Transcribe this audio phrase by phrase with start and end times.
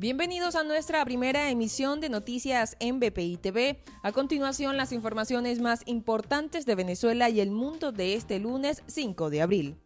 [0.00, 3.82] Bienvenidos a nuestra primera emisión de noticias en BPI TV.
[4.04, 9.28] A continuación, las informaciones más importantes de Venezuela y el mundo de este lunes 5
[9.28, 9.76] de abril.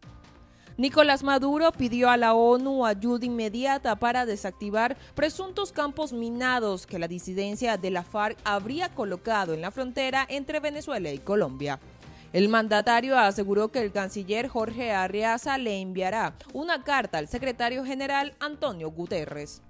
[0.77, 7.07] Nicolás Maduro pidió a la ONU ayuda inmediata para desactivar presuntos campos minados que la
[7.07, 11.79] disidencia de la FARC habría colocado en la frontera entre Venezuela y Colombia.
[12.33, 18.35] El mandatario aseguró que el canciller Jorge Arriaza le enviará una carta al secretario general
[18.39, 19.63] Antonio Guterres.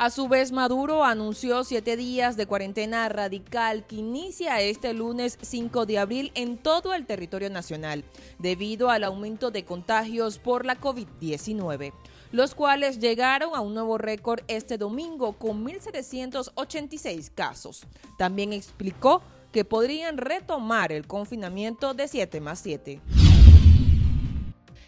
[0.00, 5.84] A su vez, Maduro anunció siete días de cuarentena radical que inicia este lunes 5
[5.84, 8.02] de abril en todo el territorio nacional,
[8.38, 11.92] debido al aumento de contagios por la COVID-19
[12.32, 17.82] los cuales llegaron a un nuevo récord este domingo con 1.786 casos.
[18.16, 19.20] También explicó
[19.52, 23.00] que podrían retomar el confinamiento de 7 más 7.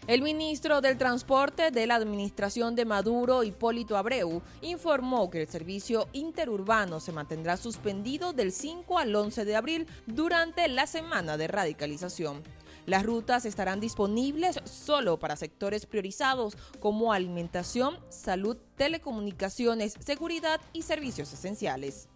[0.05, 6.09] El ministro del Transporte de la Administración de Maduro, Hipólito Abreu, informó que el servicio
[6.11, 12.43] interurbano se mantendrá suspendido del 5 al 11 de abril durante la semana de radicalización.
[12.85, 21.31] Las rutas estarán disponibles solo para sectores priorizados como alimentación, salud, telecomunicaciones, seguridad y servicios
[21.31, 22.09] esenciales.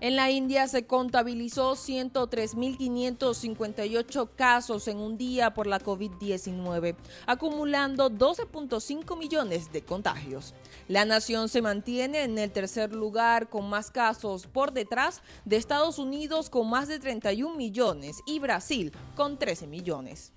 [0.00, 6.94] En la India se contabilizó 103.558 casos en un día por la COVID-19,
[7.26, 10.54] acumulando 12.5 millones de contagios.
[10.86, 15.98] La nación se mantiene en el tercer lugar con más casos por detrás de Estados
[15.98, 20.32] Unidos con más de 31 millones y Brasil con 13 millones.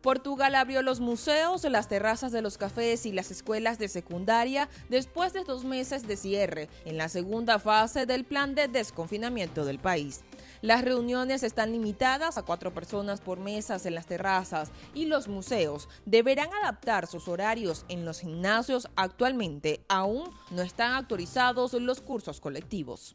[0.00, 5.32] Portugal abrió los museos, las terrazas de los cafés y las escuelas de secundaria después
[5.32, 10.22] de dos meses de cierre en la segunda fase del plan de desconfinamiento del país.
[10.62, 15.88] Las reuniones están limitadas a cuatro personas por mesas en las terrazas y los museos
[16.06, 18.88] deberán adaptar sus horarios en los gimnasios.
[18.96, 23.14] Actualmente aún no están autorizados los cursos colectivos.